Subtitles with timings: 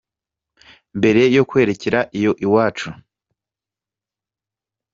[0.99, 2.89] Mbere yo kwerekera iyo iwacu